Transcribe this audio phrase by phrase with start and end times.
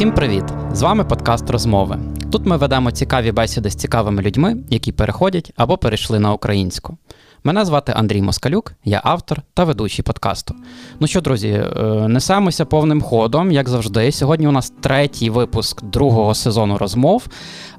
[0.00, 0.44] Усім привіт!
[0.72, 1.98] З вами подкаст Розмови.
[2.32, 6.96] Тут ми ведемо цікаві бесіди з цікавими людьми, які переходять або перейшли на українську.
[7.44, 10.54] Мене звати Андрій Москалюк, я автор та ведучий подкасту.
[11.00, 14.12] Ну що, друзі, е, несемося повним ходом, як завжди.
[14.12, 17.26] Сьогодні у нас третій випуск другого сезону розмов.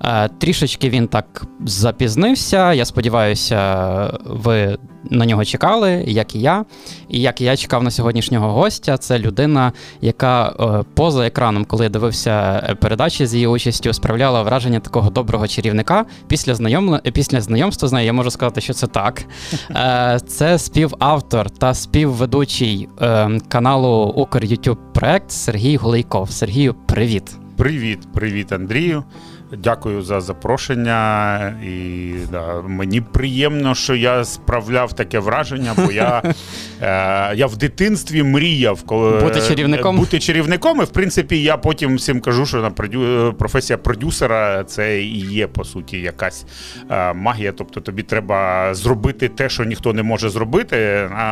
[0.04, 2.74] Е, трішечки він так запізнився.
[2.74, 4.78] Я сподіваюся, ви
[5.10, 6.66] на нього чекали, як і я.
[7.10, 11.84] І як і я чекав на сьогоднішнього гостя, це людина, яка е, поза екраном, коли
[11.84, 16.06] я дивився е, передачі з її участю, справляла враження такого доброго чарівника.
[16.28, 17.00] Після знайом...
[17.14, 19.26] після знайомства з нею я можу сказати, що це так.
[19.76, 26.32] Е, Це співавтор та співведучий е, каналу Укр YouTube проект Сергій Гулейков.
[26.32, 27.24] Сергію, привіт.
[27.58, 29.04] Привіт, привіт, Андрію.
[29.58, 31.38] Дякую за запрошення.
[31.66, 36.22] І да, мені приємно, що я справляв таке враження, бо я
[36.82, 39.98] е, я в дитинстві мріяв коли, бути чарівником.
[39.98, 40.82] Бути чарівником.
[40.82, 43.34] І в принципі, я потім всім кажу, що на продю...
[43.40, 46.46] професія продюсера це і є по суті якась
[46.92, 47.52] е, магія.
[47.52, 50.78] Тобто тобі треба зробити те, що ніхто не може зробити,
[51.16, 51.24] а,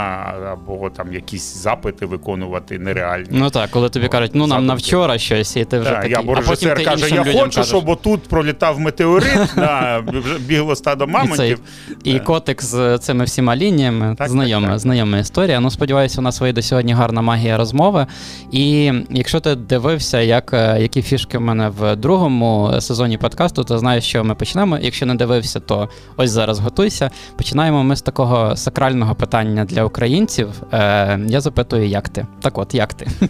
[0.51, 3.27] або там якісь запити виконувати нереальні.
[3.31, 6.15] Ну так, коли тобі кажуть, ну нам на вчора щось, і ти вже Так, такий,
[6.15, 7.69] або а потім ти каже, іншим я людям хочу, кажеш.
[7.69, 10.03] щоб отут пролітав метеорит, да,
[10.39, 11.59] бігло стадо мамонтів.
[12.03, 12.19] і Да.
[12.19, 14.15] котик з цими всіма лініями.
[14.17, 14.79] Так, знайома, так, так.
[14.79, 15.59] знайома історія.
[15.59, 18.07] Ну, сподіваюся, у нас вийде сьогодні гарна магія розмови.
[18.51, 23.77] І якщо ти дивився, як, е, які фішки в мене в другому сезоні подкасту, то
[23.77, 24.77] знаєш, що ми почнемо.
[24.81, 27.09] Якщо не дивився, то ось зараз готуйся.
[27.35, 30.49] Починаємо ми з такого сакрального питання для українців.
[30.73, 32.25] Е, я запитую, як ти?
[32.41, 33.07] Так от, як ти?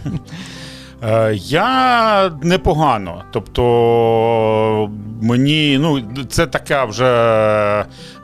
[1.02, 3.24] Е, Я непогано.
[3.30, 4.90] Тобто
[5.22, 7.04] мені, ну, це така вже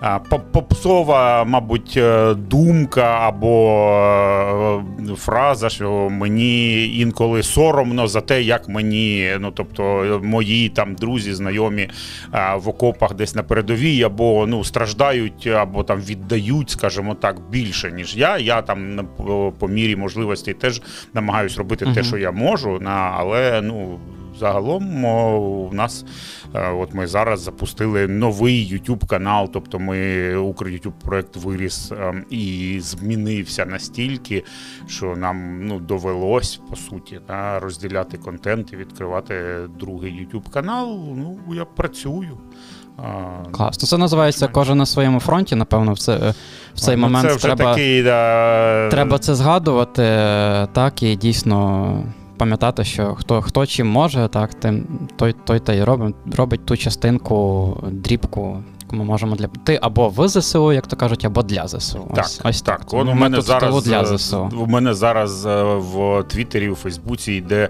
[0.03, 0.21] е,
[0.53, 4.83] попсова, мабуть, е, думка або
[5.17, 9.83] фраза, що мені інколи соромно за те, як мені, ну тобто,
[10.23, 11.89] мої там друзі, знайомі
[12.57, 18.17] в окопах десь на передовій, або ну, страждають, або там віддають, скажімо так, більше, ніж
[18.17, 18.39] я.
[18.39, 19.09] Я там
[19.59, 20.83] по, мірі можливостей теж
[21.15, 23.99] намагаюсь робити те, що я можу, на, але ну.
[24.39, 26.05] Загалом у нас
[26.55, 29.51] е, от ми зараз запустили новий YouTube канал.
[29.53, 34.45] Тобто ми Укр YouTube проект виріс е, і змінився настільки,
[34.87, 39.45] що нам ну довелось по суті да, розділяти контент і відкривати
[39.79, 40.99] другий YouTube канал.
[41.17, 42.39] Ну я працюю.
[43.53, 43.77] Клас.
[43.77, 46.35] То це називається кожен на своєму фронті, напевно, в, це,
[46.75, 47.65] в цей ну, момент це вже треба.
[47.65, 52.03] такий, да, Треба це згадувати, е, так, і дійсно
[52.37, 54.87] пам'ятати, що хто, хто чим може, так, тим,
[55.17, 59.47] той, той та й робить, робить ту частинку, дрібку, яку ми можемо для.
[59.65, 62.11] Ти або в ЗСУ, як то кажуть, або для ЗСУ.
[62.15, 62.79] Так, ось, ось так.
[62.79, 62.95] так.
[62.95, 64.51] От у мене зараз для е, ЗСУ.
[64.59, 67.69] У мене зараз е, в Твіттері, у Фейсбуці йде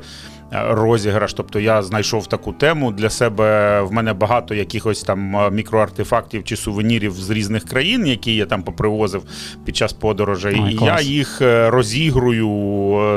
[0.51, 1.33] розіграш.
[1.35, 3.81] Тобто я знайшов таку тему для себе.
[3.83, 8.63] В мене багато якихось там е, мікроартефактів чи сувенірів з різних країн, які я там
[8.63, 9.23] попривозив
[9.65, 10.61] під час подорожей.
[10.65, 11.03] Ой, і клас.
[11.03, 12.49] я їх е, розігрую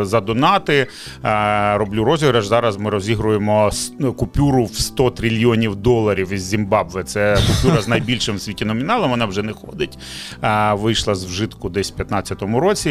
[0.02, 0.88] е, за донати.
[1.26, 2.48] е, Роблю розіграш.
[2.48, 3.70] Зараз ми розігруємо
[4.18, 7.04] купюру в 100 трильйонів доларів із Зімбабве.
[7.04, 9.10] Це купюра з найбільшим в світі номіналом.
[9.10, 9.98] Вона вже не ходить.
[10.74, 12.90] Вийшла з вжитку десь в 15-му році.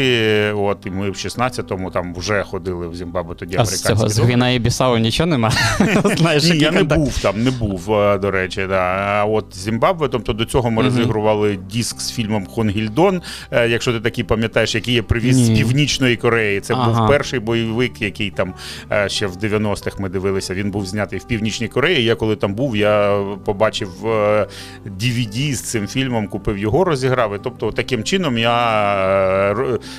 [0.55, 3.35] От і ми в 16-му там вже ходили в Зімбабве.
[3.35, 3.55] Тоді
[3.95, 5.51] американські Гвінеї Бісау нічого нема.
[6.17, 8.65] Знаєш, ні, я не був там, не був, е, до речі.
[8.69, 8.75] Да.
[8.75, 13.99] А от Зімбабве, тобто до цього ми розігрували диск з фільмом Хонгільдон, е, якщо ти
[13.99, 16.59] такий пам'ятаєш, який я привіз з Північної Кореї.
[16.59, 18.53] Це був перший бойовик, який там
[18.91, 20.53] е, ще в 90-х ми дивилися.
[20.53, 22.03] Він був знятий в Північній Кореї.
[22.03, 23.89] Я коли там був, я побачив
[24.99, 27.35] DVD з цим фільмом, купив його, розіграв.
[27.35, 29.55] І, Тобто, таким чином я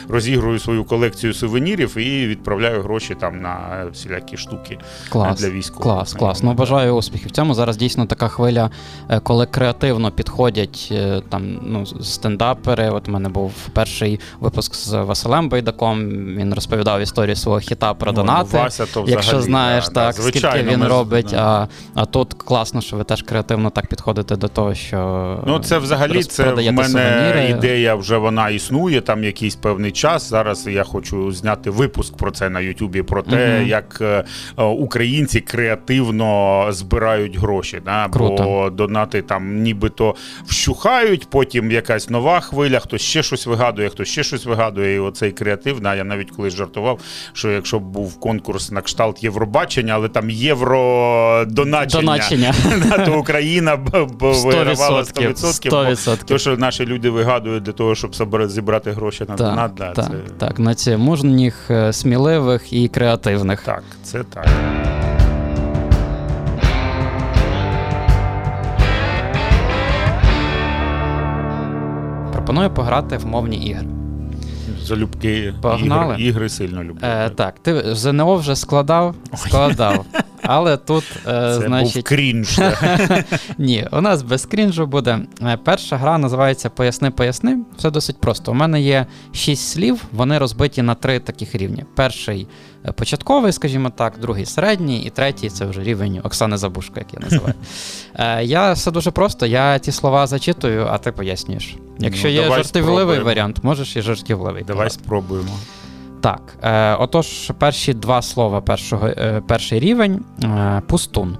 [0.08, 5.40] розігрую свою колекцію сувенірів і відправляю гроші там на всілякі штуки Клас.
[5.40, 5.82] для військових.
[5.82, 6.42] Клас, клас.
[6.42, 7.54] Ну бажаю успіхів в цьому.
[7.54, 8.70] Зараз дійсно така хвиля,
[9.08, 12.90] е, коли креативно підходять е, там ну, стендапери.
[12.90, 16.00] От у мене був перший випуск з Василем Байдаком.
[16.10, 18.56] Він розповідав історію свого хіта про Ну, донати.
[18.58, 21.42] Вася, то Якщо взагалі, знаєш да, так, да, скільки він ми робить, да.
[21.42, 25.78] а, а тут класно, що ви теж креативно так підходите до того, що Ну, це
[25.78, 27.44] взагалі це в мене сувеніри.
[27.58, 30.30] ідея вже вона існує там якийсь певний час.
[30.30, 33.68] Зараз я хочу зняти випуск про це на Ютубі, про те, Мгм.
[33.68, 34.09] як е, е,
[34.56, 37.80] українці креативно збирають гроші.
[37.84, 38.08] Да?
[38.08, 38.42] Круто.
[38.42, 40.14] Бо донати там нібито
[40.46, 44.94] вщухають, потім якась нова хвиля, хтось ще щось вигадує, хтось ще щось вигадує.
[44.94, 45.80] І оцей креатив.
[45.80, 47.00] Да, я навіть колись жартував,
[47.32, 52.54] що якщо б був конкурс на кшталт Євробачення, але там євро доначення.
[53.06, 54.44] То Україна б, б 100%.
[54.44, 55.70] вигравала 100%.
[55.70, 56.24] бо 100%.
[56.24, 58.14] То, що наші люди вигадують для того, щоб
[58.50, 60.12] зібрати гроші на донат, да, так, це...
[60.38, 63.62] так, на ці мужніх, е, сміливих і креативних.
[63.62, 64.46] так, це так.
[72.32, 73.86] Пропоную пограти в мовні ігри.
[74.82, 76.14] Залюбки Погнали?
[76.14, 77.00] Ігри, ігри сильно люблю.
[77.02, 79.14] Е, так, ти ЗНО вже складав?
[79.34, 80.04] Складав.
[80.42, 82.60] Але тут, е, Це був крінж.
[83.58, 85.18] ні, у нас без крінжу буде.
[85.42, 87.58] Е, Перша гра називається Поясни, поясни.
[87.78, 88.52] Все досить просто.
[88.52, 91.84] У мене є шість слів, вони розбиті на три таких рівні.
[91.94, 92.46] Перший
[92.86, 97.20] е, початковий, скажімо так, другий середній, і третій це вже рівень Оксани Забушко, як я
[97.20, 97.54] називаю.
[98.48, 99.46] Я все дуже просто.
[99.46, 101.76] Я ті слова зачитую, а ти пояснюєш.
[101.98, 103.24] Якщо Ну, є жартівливий спробуємо.
[103.24, 104.62] варіант, можеш і жартівливий.
[104.64, 104.94] Давай пограти.
[104.94, 105.50] спробуємо.
[106.20, 111.36] Так, е, отож, перші два слова першого, е, перший рівень е, пустун.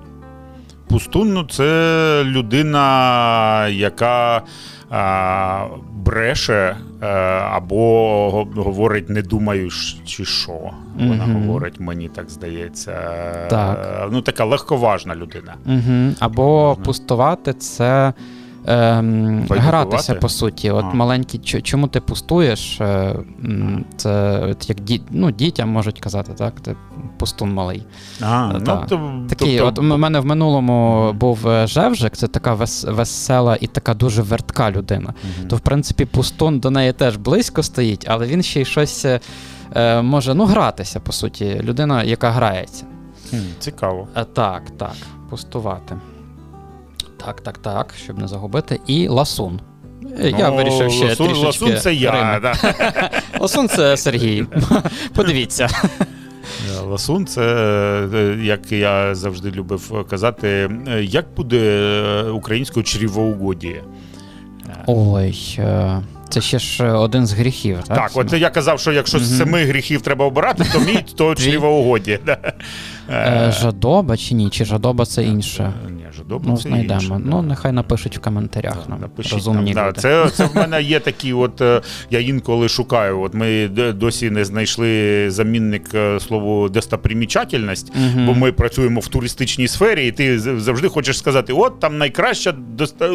[0.89, 4.43] Пустун ну, це людина, яка
[4.91, 7.07] а, бреше а,
[7.53, 9.71] або говорить не думаю,
[10.07, 10.53] чи що.
[10.99, 11.35] Вона Мгм.
[11.43, 12.93] говорить, мені так здається.
[13.51, 13.79] Так.
[14.03, 15.55] Е, Ну, така легковажна людина.
[15.67, 16.15] Угу.
[16.21, 16.85] Або Можна.
[16.85, 18.13] пустувати це.
[18.67, 20.71] Ем, гратися по суті.
[20.71, 20.95] От А.
[20.95, 22.81] маленькі, чому ти пустуєш?
[22.81, 23.17] Е,
[23.97, 26.61] це от як ді, ну, дітям можуть казати, так?
[26.61, 26.77] Ти
[27.19, 27.87] пустун малий.
[28.21, 28.75] А, Та.
[28.75, 32.85] ну, то, Такий, тобто, от у мене в минулому був е, Жевжик, це така вес,
[32.85, 35.15] весела і така дуже вертка людина.
[35.39, 35.49] Мгм.
[35.49, 39.21] То, в принципі, пустун до неї теж близько стоїть, але він ще й щось е,
[39.75, 41.61] е, може ну, гратися, по суті.
[41.63, 42.85] Людина, яка грається.
[43.59, 44.09] Цікаво.
[44.17, 44.97] Е, Так, так,
[45.31, 45.97] пустувати.
[47.27, 48.81] Так, так, так, щоб не загубити.
[48.87, 49.61] І ласун.
[50.21, 52.41] Е, Я Ну, вирішив ще ласун, трішечки ласун це я.
[52.43, 52.55] Да.
[53.41, 54.47] Ласун це Сергій.
[55.15, 55.69] Подивіться.
[56.01, 57.43] Е, Ласун, це
[58.15, 60.71] е, як я завжди любив казати,
[61.01, 63.85] як буде українською чрівоугодіє.
[64.87, 65.59] Ой,
[66.29, 67.79] це ще ж один з гріхів.
[67.87, 71.35] Так, Так, от я казав, що якщо з семи гріхів треба обирати, то мій то
[71.45, 72.19] чрівоугодіє.
[73.11, 73.49] Да.
[73.49, 74.51] Е, Жадоба чи ні?
[74.51, 75.73] Чи жадоба це інше?
[75.89, 77.01] Е, Ні, жадоба Ну, це знайдемо.
[77.01, 77.21] інше.
[77.25, 79.01] Ну, нехай напишуть в коментарях Так, нам.
[79.01, 79.89] напишіть Розумні нам, да.
[79.89, 80.01] люди.
[80.01, 81.81] Це, це в мене є такі, от е,
[82.11, 83.21] я інколи шукаю.
[83.21, 88.27] От ми досі не знайшли замінник е, слову достопримічательність, Мгм.
[88.27, 93.07] бо ми працюємо в туристичній сфері, і ти завжди хочеш сказати: от там найкраща доста...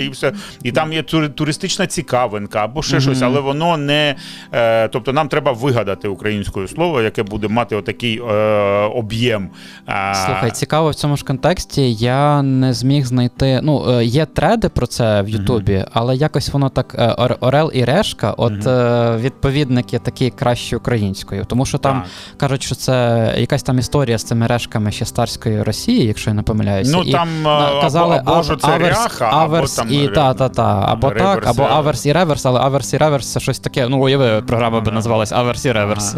[0.00, 0.32] і все.
[0.62, 1.02] І там є
[1.34, 3.00] туристична цікавинка або ще Мгм.
[3.02, 4.16] щось, але воно не.
[4.54, 8.32] Е, тобто нам треба вигадати українською слово, яке буде мати отакий е,
[8.94, 9.39] об'єм.
[9.88, 11.92] Е, Слухай, цікаво в цьому ж контексті.
[11.94, 13.60] Я не зміг знайти.
[13.62, 16.94] Ну, е, є треди про це в Ютубі, але якось воно так.
[16.98, 21.44] е, Ор- Орел і Решка, от е, відповідники такі кращі українською.
[21.44, 22.10] Тому що там так.
[22.36, 26.42] кажуть, що це якась там історія з цими решками ще старської Росії, якщо я не
[26.42, 26.92] помиляюся.
[26.96, 27.28] Ну і там
[27.80, 31.62] казали або, або це аверс, ряха, аверс там і та, та, та, або так, або
[31.62, 33.88] аверс і реверс, але аверс і реверс це щось таке.
[33.88, 36.16] Ну, уяви, програма би називалась Аверс і реверс.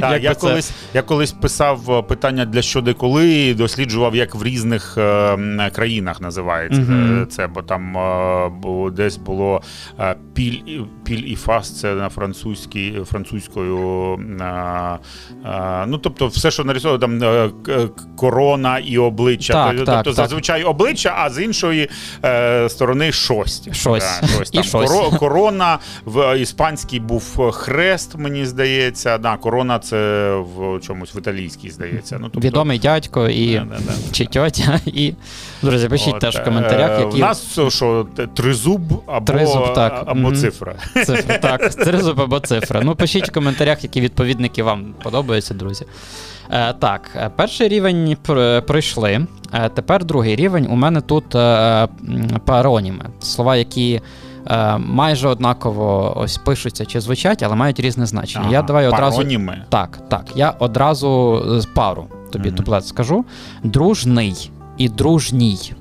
[0.00, 4.98] Так, я, колись, я колись писав питання для що де коли, досліджував, як в різних
[4.98, 6.82] е, країнах називається
[7.22, 9.62] е, це, бо там е, бо десь було
[10.00, 10.58] е, pile,
[11.04, 14.14] pile і face, це на французькій, французькою.
[14.40, 14.98] е,
[15.44, 17.50] е, ну, тобто, все, що нарисовано, там е,
[18.16, 19.52] корона і обличчя.
[19.52, 20.14] Так, тобто, так, так.
[20.14, 21.90] зазвичай обличчя, а з іншої
[22.24, 23.68] е, сторони щось.
[23.72, 24.20] Щось.
[24.20, 24.50] Да, щось.
[24.52, 24.90] І щось.
[24.90, 29.18] коро- корона в іспанській був хрест, мені здається.
[29.18, 31.91] Да, корона це в чомусь в італійській, здається.
[32.12, 33.62] Ну, тобто, Відомий дядько і
[34.12, 34.80] чи тьотя.
[34.86, 35.14] І
[35.62, 40.02] друзі, пишіть От, теж в е, коментарях, які У нас що, тризуб або, Тризуб, так.
[40.06, 40.36] або Мгм.
[40.36, 40.74] цифра.
[41.06, 41.38] цифри.
[41.42, 42.80] Так, тризуб або цифра.
[42.84, 45.84] Ну, пишіть в коментарях, які відповідники вам подобаються, друзі.
[46.50, 48.16] Е, так, е, перший рівень
[48.66, 49.26] пройшли.
[49.54, 50.66] Е, тепер другий рівень.
[50.70, 51.88] У мене тут е,
[52.44, 53.04] пароніми.
[53.20, 54.00] Слова, які.
[54.46, 58.48] Е, Майже однаково ось пишуться чи звучать, але мають різне значення.
[58.50, 59.64] я давай одразу пароніми.
[59.68, 60.24] Так, так.
[60.36, 61.42] Я одразу
[61.74, 62.56] пару тобі Мгм.
[62.56, 63.24] туплет скажу.
[63.62, 65.72] Дружний і дружній.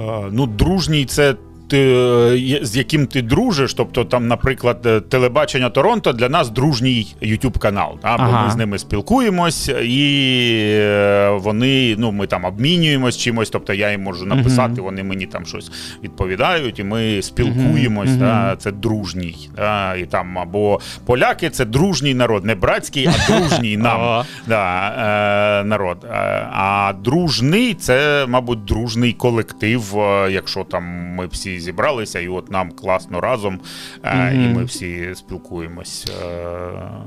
[0.00, 1.34] Е, Ну, дружній це.
[1.72, 7.14] Ти, е, з яким ти дружиш, тобто там, наприклад, е, телебачення Торонто для нас дружній
[7.22, 7.98] YouTube канал.
[8.02, 8.16] Та?
[8.16, 8.44] Бо Ага.
[8.46, 10.32] ми з ними спілкуємось, і
[10.70, 13.50] е, вони, ну, ми там обмінюємось чимось.
[13.50, 14.84] Тобто я їм можу написати, Мгм.
[14.84, 15.70] вони мені там щось
[16.04, 18.10] відповідають, і ми спілкуємось.
[18.10, 18.18] Мгм.
[18.20, 18.56] Та?
[18.56, 19.50] Це дружній.
[19.56, 19.94] Та?
[19.94, 26.06] І там або поляки це дружній народ, не братський, а дружній нам да, народ.
[26.52, 29.94] А дружний це, мабуть, дружний колектив,
[30.30, 30.84] якщо там
[31.16, 33.60] ми всі зібралися, і от нам класно разом,
[34.04, 36.06] е, і ми всі спілкуємось.
[36.24, 36.58] е.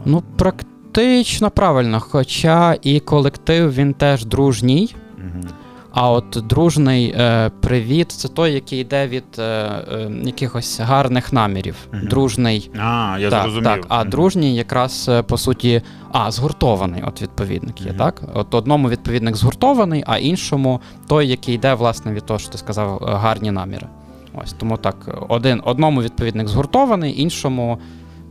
[0.06, 2.00] Ну, практично правильно.
[2.00, 4.96] Хоча і колектив він теж дружній.
[5.18, 5.42] Мгм.
[5.98, 11.76] А от дружний е, привіт це той, який йде від е, е, якихось гарних намірів.
[11.94, 12.08] Мгм.
[12.08, 12.72] Дружний.
[12.80, 13.64] А, я так, зрозумів.
[13.64, 14.10] так, а Мгм.
[14.10, 15.82] дружній якраз е, по суті,
[16.12, 17.98] а згуртований, от відповідник є, Мгм.
[17.98, 18.22] так?
[18.34, 22.98] От одному відповідник згуртований, а іншому той, який йде, власне, від того, що ти сказав,
[22.98, 23.88] гарні наміри.
[24.44, 27.80] Ось тому так, один, одному відповідник згуртований, іншому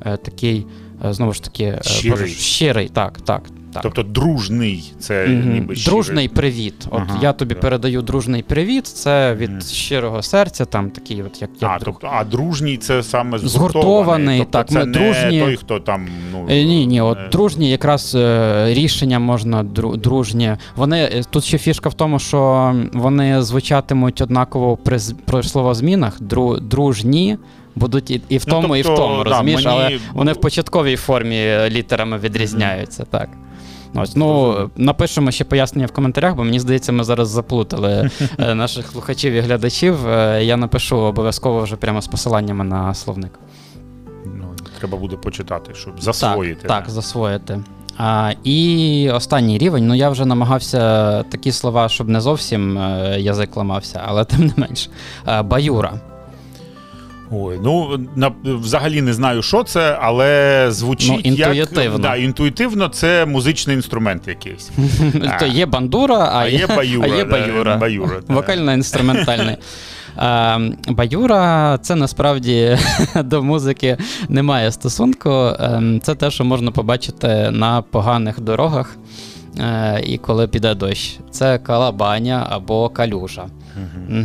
[0.07, 0.67] е, такий,
[1.05, 2.11] е, знову ж таки, е, Щирий.
[2.11, 3.43] боже, щирий, так, так.
[3.75, 3.83] Так.
[3.83, 5.53] Тобто дружний, це Мгм.
[5.53, 5.95] ніби щирий.
[5.95, 6.75] Дружний привіт.
[6.91, 7.61] От Ага, я тобі да.
[7.61, 8.87] передаю дружний привіт.
[8.87, 9.61] Це від Мгм.
[9.61, 11.95] щирого серця, там такий, от як, як А, друг.
[12.01, 14.39] тобто, а дружній це саме Згуртований, згуртований.
[14.39, 15.41] Тобто так, це ми не дружні.
[15.41, 16.07] той, хто там.
[16.33, 20.57] Ну, Е, Ні, ні, от е, дружні, якраз е, рішення можна дру- дружні.
[20.77, 26.23] Вони тут ще фішка в тому, що вони звучатимуть однаково при, при словозмінах.
[26.23, 27.39] Дру, дружні
[27.77, 30.33] будуть і, і в Ну, тому, і в тобто, тому, да, розумієш, мені- але вони
[30.33, 33.29] в початковій формі літерами відрізняються, так.
[33.95, 38.87] Ось, ну, напишемо ще пояснення в коментарях, бо мені здається, ми зараз заплутали е, наших
[38.87, 40.09] слухачів і глядачів.
[40.09, 43.33] Е, Я напишу обов'язково вже прямо з посиланнями на словник.
[44.25, 44.45] ну,
[44.79, 46.69] треба буде почитати, щоб засвоїти.
[46.69, 47.61] Так, так засвоїти.
[47.99, 49.87] А, і останній рівень.
[49.87, 54.53] Ну я вже намагався такі слова, щоб не зовсім е, язик ламався, але тим не
[54.57, 54.91] менш.
[55.45, 56.01] Баюра.
[57.31, 61.83] Ой, ну на, взагалі не знаю, що це, але звучить Ну, інтуїтивно.
[61.83, 64.71] як да, інтуїтивно це музичний інструмент якийсь.
[65.41, 67.09] То є бандура, а, є баюра.
[67.13, 67.77] а є баюра.
[67.77, 68.21] баюра.
[68.29, 69.57] Вокально-інструментальний.
[70.89, 72.79] Баюра це насправді
[73.25, 73.97] до музики
[74.29, 75.31] не має стосунку.
[75.31, 78.97] Е, Це те, що можна побачити на поганих дорогах,
[79.61, 81.19] е, і коли піде дощ.
[81.31, 83.47] Це калабаня або калюжа.
[83.77, 84.19] Мгм.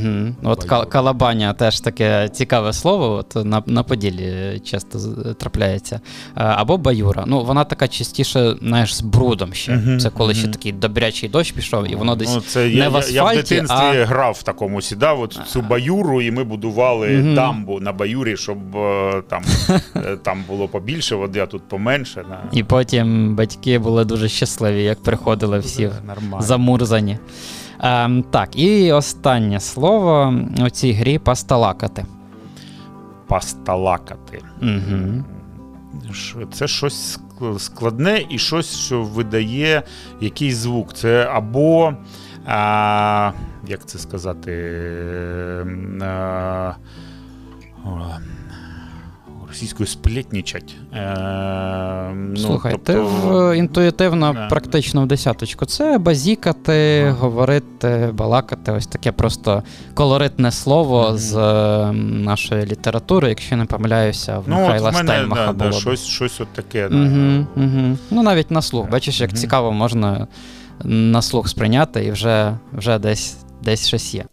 [0.44, 0.52] Угу.
[0.52, 3.10] От кал- калабаня теж таке цікаве слово.
[3.16, 5.00] От на, на поділі часто
[5.34, 5.96] трапляється.
[5.96, 6.00] Е,
[6.36, 7.24] Або баюра.
[7.28, 9.72] Ну, вона така частіше, знаєш, з брудом ще.
[9.72, 12.36] Мгм, Це коли ще такий добрячий дощ пішов, і воно десь.
[12.36, 15.40] Ну, це не я, в я, я в дитинстві а- грав в такому сідав, от
[15.48, 19.44] цю баюру, і ми будували дамбу на баюрі, щоб е, там,
[19.96, 22.24] е, там було побільше води, а тут поменше.
[22.30, 22.38] На...
[22.52, 26.42] І потім батьки були дуже щасливі, як приходили всі Нормально.
[26.46, 27.18] замурзані.
[27.80, 32.06] Ем, так, і останнє слово у цій грі пасталакати.
[33.28, 34.42] Пасталакати.
[34.62, 35.24] Угу.
[36.52, 37.20] Це щось
[37.58, 39.84] складне і щось, що видає
[40.22, 40.94] якийсь звук.
[40.94, 41.94] Це або,
[42.46, 43.32] а,
[43.68, 44.54] як це сказати,
[46.02, 46.74] а,
[49.60, 50.76] російською сплетнічать.
[50.94, 54.48] Е, ну, Слухай, тобто- ти в, інтуїтивно Да.
[54.48, 55.66] практично в десяточку.
[55.66, 57.18] Це базікати, Ага.
[57.20, 58.72] говорити, балакати.
[58.72, 59.64] Ось таке просто
[59.94, 61.18] колоритне слово Мгм.
[61.18, 65.54] з е, нашої літератури, якщо не помиляюся, в Ну, от Михайла в мене Стельмаха да,
[65.54, 65.80] да, було.
[65.80, 65.82] б.
[65.82, 66.90] щось, щось от таке.
[66.90, 66.96] да.
[66.96, 67.98] Угу, угу.
[68.12, 68.90] Ну, навіть на слух.
[68.90, 69.38] Бачиш, як Мгм.
[69.38, 70.28] цікаво можна
[70.84, 74.26] на слух сприйняти, і вже, вже десь, десь щось є.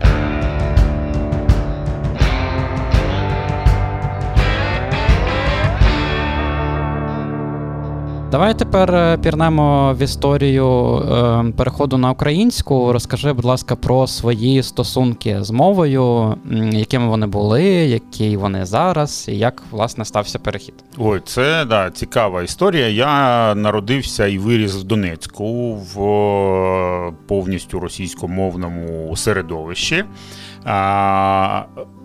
[8.30, 12.92] Давай тепер е, пірнемо в історію е, переходу на українську.
[12.92, 16.34] Розкажи, будь ласка, про свої стосунки з мовою,
[16.72, 20.74] якими вони були, які вони зараз, і як власне стався перехід.
[20.98, 22.88] Ой, це да, цікава історія.
[22.88, 30.04] Я народився і виріс в Донецьку в е, повністю російськомовному середовищі.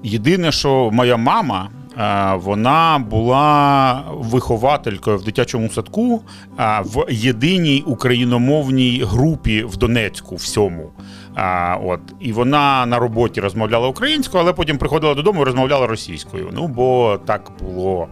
[0.03, 1.69] Єдине, що моя мама.
[1.95, 6.21] А, Вона була вихователькою в дитячому садку
[6.83, 10.89] в єдиній україномовній групі в Донецьку всьому.
[11.35, 11.99] А, от.
[12.19, 16.49] І вона на роботі розмовляла українською, але потім приходила додому і розмовляла російською.
[16.53, 18.07] Ну, бо так було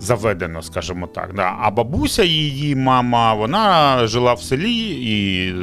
[0.00, 1.30] заведено, скажімо так.
[1.36, 1.56] Да.
[1.60, 5.54] А бабуся, її мама, вона жила в селі, і е,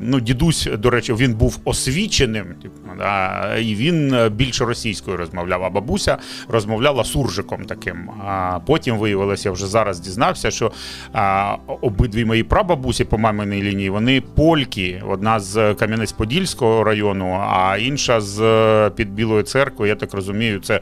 [0.00, 5.64] ну, дідусь, до речі, він був освіченим, типу, да, і він е, більше російською розмовляв,
[5.64, 6.18] а бабуся
[6.48, 8.10] розмовляла суржиком таким.
[8.26, 10.72] А потім виявилося, я вже зараз дізнався, що
[11.12, 18.20] а, обидві мої прабабусі по маминій лінії, вони польки, одна з Кам'янець-Подільського району, а інша
[18.20, 19.88] з е, під Білої церкви.
[19.88, 20.80] Я так розумію, це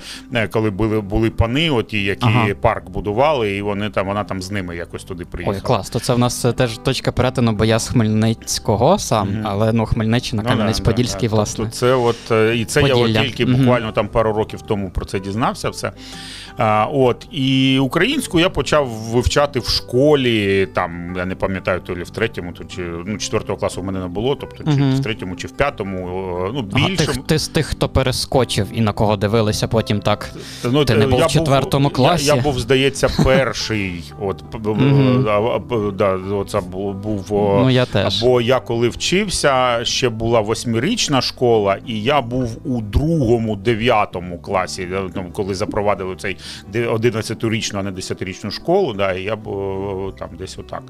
[0.50, 2.55] коли були, були пани, оті, які Ага.
[2.55, 5.57] парк будували, і вони там, вона там з ними якось туди приїхала.
[5.57, 9.28] Ой, клас, то це в нас е, теж точка перетину, бо я з Хмельницького сам,
[9.31, 9.43] Мгм.
[9.47, 11.35] але ну Хмельниччина, Ну, Кам'янець-Подільський, да, да.
[11.37, 11.64] власне.
[11.64, 13.57] Тобто це от, е, і це я от тільки Мгм.
[13.57, 15.71] буквально там пару років тому про це дізнався.
[15.71, 15.93] Все.
[16.61, 22.02] А, от, і українську я почав вивчати в школі, там, я не пам'ятаю, то ли
[22.02, 24.93] в третьому, то чи ну, четвертого класу в мене не було, тобто чи Мгм.
[24.97, 27.07] в третьому, чи в п'ятому, е, ну, Ага, більше.
[27.07, 30.31] ти, ти з тих, хто перескочив і на кого дивилися потім так.
[30.64, 32.26] Ну, Ти не був я в четвертому класі?
[32.26, 32.88] Я, я був, здається,
[33.25, 34.12] перший.
[34.21, 34.45] От,
[35.97, 38.23] да, оце був, Ну, я теж.
[38.23, 44.88] Бо я коли вчився, ще була восьмирічна школа, і я був у другому, дев'ятому класі,
[45.14, 46.37] ну, коли запровадили цей
[46.75, 48.92] 11-річну, а не 10-річну школу.
[48.92, 49.37] Да, і я
[50.18, 50.83] там десь отак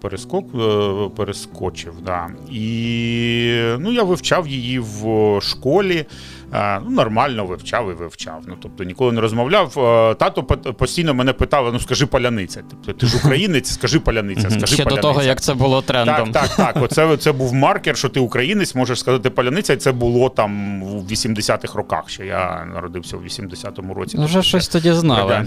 [0.00, 1.94] перескок, е, перескочив.
[2.04, 2.28] Да.
[2.50, 6.04] І ну, я вивчав її в школі.
[6.52, 8.42] Ну, нормально вивчав і вивчав.
[8.46, 9.78] Ну, тобто ніколи не розмовляв.
[9.78, 10.42] Е, Тато
[10.72, 12.62] постійно мене питав: ну скажи паляниця.
[12.70, 16.32] Тобто, ти ж українець, скажи паляниця, скажи Ще до того, як це було трендом.
[16.32, 16.84] Так, так, так.
[16.84, 21.02] Оце це був маркер, що ти українець, можеш сказати паляниця, і це було там у
[21.02, 22.10] 80-х роках.
[22.10, 24.16] Ще я народився у 80-му році.
[24.18, 25.46] Ну, Вже щось тоді знали.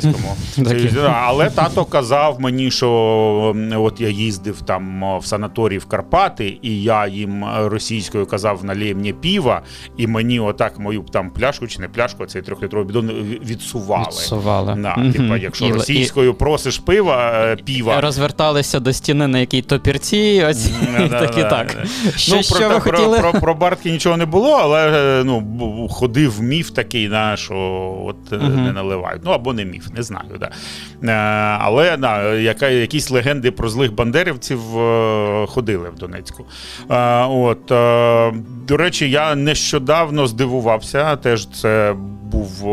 [1.13, 2.89] Але тато казав мені, що
[3.75, 9.13] от я їздив там в санаторій в Карпати, і я їм російською казав налій мені
[9.13, 9.62] піва,
[9.98, 13.07] і мені отак мою там пляшку чи не пляшку, а цей трьохлітровий бідон
[13.45, 14.05] відсували.
[14.07, 14.75] Відсували.
[14.77, 15.13] Да, Мгм.
[15.13, 18.01] типа, якщо І- російською просиш пива, е, піва.
[18.01, 20.69] Розверталися до стіни, на якій топірці, ось
[21.05, 21.75] і так і так.
[22.15, 23.19] Що, ну, що про, ви про, хотіли?
[23.19, 27.55] Про, про, бартки нічого не було, але е, ну, ходив міф такий, да, що
[28.05, 28.63] от е, Мгм.
[28.65, 29.21] не наливають.
[29.25, 30.25] Ну або не міф, не знаю.
[30.39, 30.50] Да.
[31.03, 36.45] Е, але да, яка, якісь легенди про злих бандерівців е, ходили в Донецьку.
[36.91, 38.33] Е, от, е,
[38.67, 41.15] до речі, я нещодавно здивувався.
[41.15, 41.96] Теж це
[42.33, 42.63] був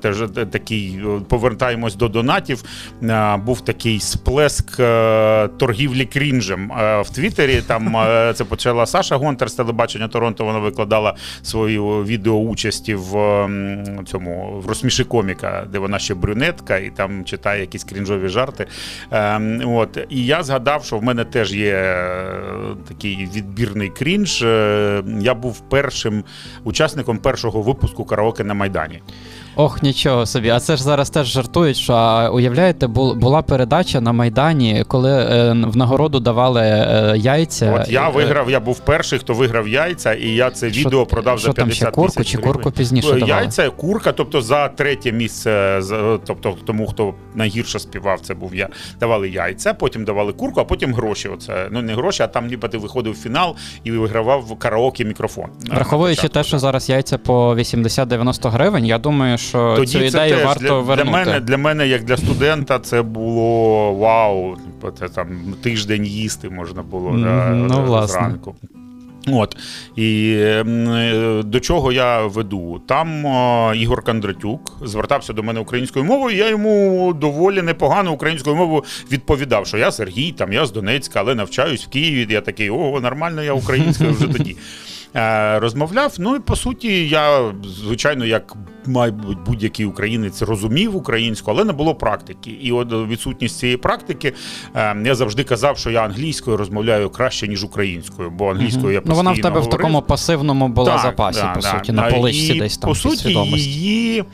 [0.00, 0.16] теж
[0.50, 2.62] такий, повертаємось до донатів.
[3.02, 7.62] е, Був такий сплеск е, торгівлі крінжем е, в Твіттері.
[7.66, 10.44] Там е, це почала Саша Гонтар з телебачення Торонто.
[10.44, 13.10] Вона викладала свою відео участі в
[14.06, 18.66] цьому в розсміши коміка, де вона ще брюнетка, і там читає якісь крінжові жарти.
[19.12, 22.26] Е, От і я згадав, що в мене теж є е,
[22.88, 24.42] такий відбірний крінж.
[24.42, 26.24] Е, Я був першим
[26.64, 28.89] учасником першого випуску караоке на Майдані.
[28.90, 29.00] 예.
[29.56, 30.48] Ох, нічого собі.
[30.48, 35.10] А це ж зараз теж жартують, що а, уявляєте, бу- була передача на Майдані, коли
[35.12, 37.80] е, в нагороду давали е, яйця.
[37.82, 41.06] От я Е, виграв, я був перший, хто виграв яйця, і я це Що- відео
[41.06, 42.52] продав що за там ще курку тисяч чи гривень.
[42.54, 43.30] курку пізніше Е, давали?
[43.30, 48.68] Яйця, курка, тобто за третє місце, з- тобто тому, хто найгірше співав, це був я.
[49.00, 51.28] Давали яйця, потім давали курку, а потім гроші.
[51.28, 55.04] Оце ну не гроші, а там ніби ти виходив в фінал і вигравав в караоке
[55.04, 55.44] мікрофон.
[55.68, 59.98] На Враховуючи початку, те, що зараз яйця по 80-90 гривень, я думаю, що Тоді цю
[59.98, 61.04] ідею теж варто для, вернути.
[61.04, 64.56] Для мене, для мене, як для студента, це було вау.
[64.56, 68.54] Типу, Це там тиждень їсти можна було Мгм, да, ну, зранку.
[69.26, 69.56] От
[69.96, 72.82] і е, до чого я веду?
[72.86, 76.36] Там е, Ігор Кондратюк звертався до мене українською мовою.
[76.36, 81.34] Я йому доволі непогано українською мовою відповідав, що я Сергій, там я з Донецька, але
[81.34, 82.26] навчаюсь в Києві.
[82.30, 84.56] Я такий, о, нормально, я українською вже тоді.
[85.16, 86.14] Е, Розмовляв.
[86.18, 91.94] Ну і по суті, я звичайно, як мабуть, будь-який українець розумів українську, але не було
[91.94, 92.50] практики.
[92.50, 94.32] І от відсутність цієї практики
[94.74, 99.14] е, я завжди казав, що я англійською розмовляю краще ніж українською, бо англійською я Ну,
[99.14, 102.02] вона в тебе тебе в такому пасивному була Так, запасі, да, по суті, да.
[102.02, 103.70] на поличці І, десь там По суті, свідомості.
[103.70, 104.24] її е,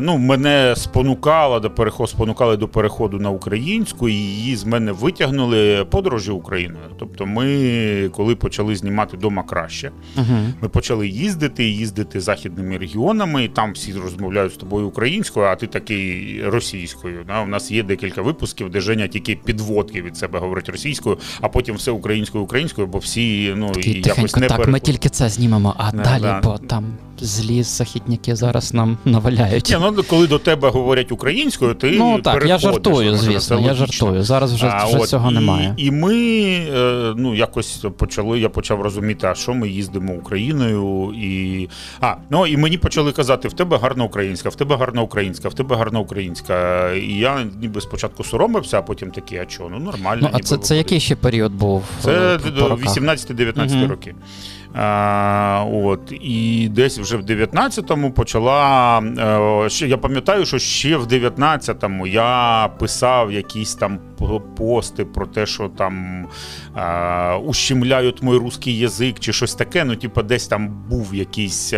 [0.00, 5.84] ну, мене спонукало до переходу, спонукали до переходу на українську, і її з мене витягнули
[5.90, 6.84] подорожі Україною.
[6.98, 10.54] Тобто, ми, коли почали знімати дома краще, Мгм.
[10.62, 15.66] ми почали їздити, їздити західними регіонами, і там всі розмовляють з тобою українською, а ти
[15.66, 17.24] такий російською.
[17.26, 17.42] Да?
[17.42, 21.74] У нас є декілька випусків, де Женя тільки підводки від себе говорить російською, а потім
[21.74, 25.74] все українською українською, бо всі ну Такий і якось не так, ми тільки це знімемо,
[25.78, 26.40] а Да, далі, да.
[26.44, 26.84] бо там
[27.20, 28.98] злі західники зараз нам
[29.34, 29.68] наваляють.
[29.70, 34.22] Ні, ну коли до тебе говорять українською, ти Ну так, я жартую, звісно, я жартую.
[34.22, 35.74] Зараз вже, А, вже от, цього і, немає.
[35.76, 36.14] І ми
[36.76, 38.40] е, ну якось почали.
[38.40, 41.68] Я почав розуміти, а що ми їздимо Україною, і
[42.00, 45.54] а ну і мені почали казати: в тебе гарна українська, в тебе гарна українська, в
[45.54, 46.90] тебе гарна українська.
[46.92, 50.20] І я ніби спочатку соромився, а потім такий, а що, ну нормально.
[50.22, 51.84] Ну, а ніби це, це який ще період був?
[52.00, 52.96] Це роках?
[52.96, 53.90] 18-19 Мгм.
[53.90, 54.14] роки.
[54.74, 58.98] А, от, і десь вже в 19-му почала.
[59.80, 63.98] е, я пам'ятаю, що ще в 19-му я писав якісь там
[64.56, 66.26] пости про те, що там
[66.76, 69.84] е, ущемляють мій русський язик чи щось таке.
[69.84, 71.74] Ну, типу, десь там був якийсь.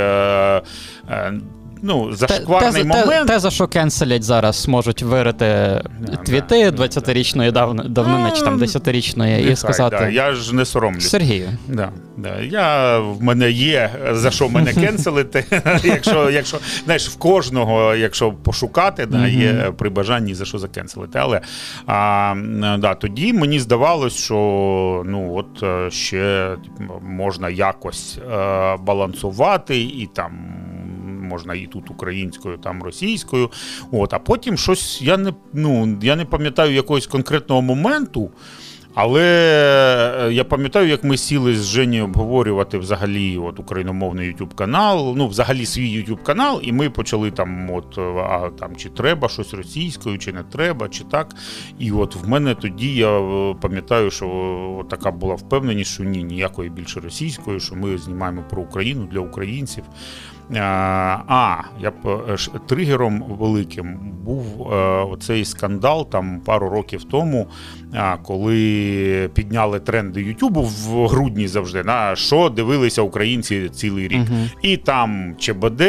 [1.87, 3.29] Ну, зашкварний те, те, момент.
[3.29, 5.83] те, за що кенселять зараз, можуть вирити
[6.27, 10.65] твіти да, 20-річної давни, давнини чи там Ну, 10-річної, і сказати да, я ж не
[10.65, 11.09] соромлюсь.
[11.09, 11.49] Сергію.
[11.69, 12.41] Да, да.
[12.41, 15.45] Я, в мене є за що мене кенселити.
[15.85, 21.19] якщо, якщо, знаєш, в кожного, якщо пошукати, да, є при бажанні за що закенселити.
[21.19, 21.41] Але
[21.87, 22.35] а,
[22.79, 30.09] да, тоді мені здавалось, що ну, от е, ще типу, можна якось е, балансувати і
[30.15, 30.33] там.
[31.27, 33.51] Можна і тут українською, там російською.
[33.93, 38.31] От, а потім щось я не ну я не пам'ятаю якогось конкретного моменту.
[38.99, 39.23] Але
[40.29, 45.29] е, я пам'ятаю, як ми сіли з Жені обговорювати взагалі от україномовний YouTube канал, ну
[45.29, 50.19] взагалі свій YouTube канал, і ми почали там, от а там чи треба щось російською,
[50.19, 51.35] чи не треба, чи так.
[51.79, 56.71] І от в мене тоді я е, пам'ятаю, що така була впевненість, що ні, ніякої
[56.71, 59.85] більше російської, що ми знімаємо про Україну для українців.
[60.55, 60.61] Е,
[61.29, 67.47] А, я б е, тригером великим був е, оцей скандал там пару років тому,
[67.93, 68.17] а,
[69.35, 74.19] підняли тренди Ютубу в грудні завжди, на що дивилися українці цілий рік.
[74.19, 74.51] Мгм.
[74.63, 75.83] І там ЧБД,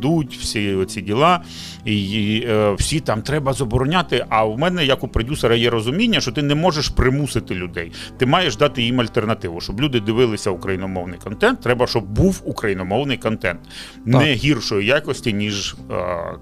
[0.00, 1.40] Дудь, всі ці діла.
[1.84, 4.24] І е, всі там треба забороняти.
[4.28, 7.92] А в мене, як у продюсера, є розуміння, що ти не можеш примусити людей.
[8.18, 11.60] Ти маєш дати їм альтернативу, щоб люди дивилися україномовний контент.
[11.60, 13.60] Треба, щоб був україномовний контент
[14.04, 15.94] не гіршої якості, ніж е,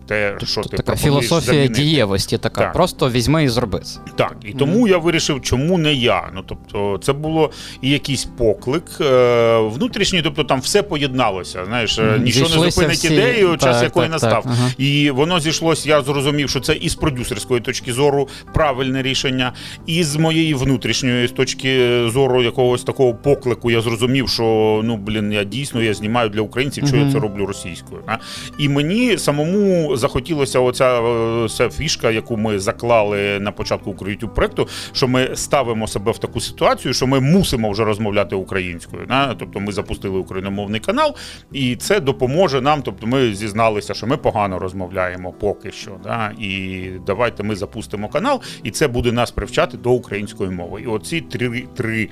[0.07, 1.83] те, що Тут ти така пропонуєш філософія замінити.
[1.83, 2.61] дієвості, така.
[2.61, 2.73] Так.
[2.73, 4.01] Просто візьми і зроби це.
[4.16, 6.31] Так, і тому я вирішив, чому не я.
[6.35, 7.51] Ну тобто, це було
[7.83, 11.65] і якийсь поклик е, внутрішній, тобто там все поєдналося.
[11.65, 14.43] Знаєш, е, нічого не зупинить всі- ідею, час так, якої так, настав.
[14.43, 14.71] так, ага.
[14.79, 15.87] І воно зійшлось.
[15.87, 19.53] Я зрозумів, що це і з продюсерської точки зору правильне рішення,
[19.87, 23.71] і з моєї внутрішньої з точки зору якогось такого поклику.
[23.71, 27.47] Я зрозумів, що ну блін, я дійсно я знімаю для українців, що я це роблю
[27.47, 28.01] російською.
[28.07, 28.17] А?
[28.59, 34.69] І мені самому захотілося оця е, ця фішка, яку ми заклали на початку YouTube проекту,
[34.93, 39.07] що ми ставимо себе в таку ситуацію, що ми мусимо вже розмовляти українською.
[39.09, 39.35] Да?
[39.35, 41.14] Тобто ми запустили україномовний канал,
[41.53, 42.83] і це допоможе нам.
[42.83, 45.90] Тобто, ми зізналися, що ми погано розмовляємо поки що.
[46.05, 46.33] Да?
[46.38, 50.83] І давайте ми запустимо канал, і це буде нас привчати до української мови.
[50.83, 51.64] І оці три.
[51.77, 52.09] три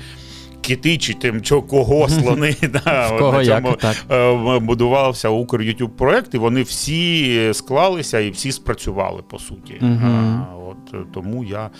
[0.67, 3.97] Кити чи тим, кого слони да, В кого на як, цьому так.
[4.11, 9.75] е, будувався Укр YouTube проект, і вони всі склалися і всі спрацювали по суті.
[9.81, 10.47] Мгм.
[10.51, 11.71] А, от е, тому я.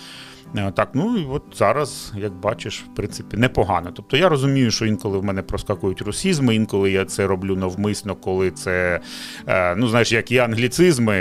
[0.55, 3.91] Так, ну і от зараз, як бачиш, в принципі, непогано.
[3.95, 8.51] Тобто я розумію, що інколи в мене проскакують русізми, інколи я це роблю навмисно, коли
[8.51, 9.01] це,
[9.47, 11.15] е, ну знаєш, як і англіцизми,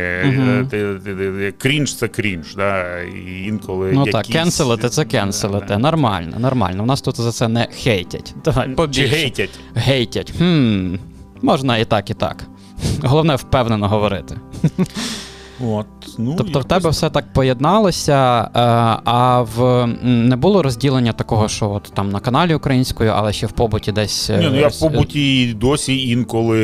[0.70, 2.56] ти- крінж це крінж.
[2.56, 3.02] Да?
[3.02, 4.14] І інколи Ну якісь...
[4.14, 5.78] так, кенселити це кенселити.
[5.78, 6.84] Нормально, нормально.
[6.84, 8.36] У нас тут за це не хейтять.
[8.46, 9.60] Давай, Чи гейтять.
[9.76, 10.34] Гейтять.
[10.38, 10.96] Хм.
[11.42, 12.44] Можна і так, і так.
[13.04, 14.38] Головне впевнено говорити.
[15.72, 15.86] От,
[16.18, 18.60] ну, Тобто в тебе все так поєдналося, е,
[19.06, 23.52] а в не було розділення такого, що от там на каналі українською, але ще в
[23.52, 24.30] побуті десь.
[24.30, 26.60] е, Ні, ну я в побуті досі інколи.